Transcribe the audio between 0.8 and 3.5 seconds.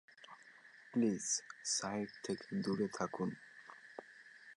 Please, site থেকে দূরে থাকুন।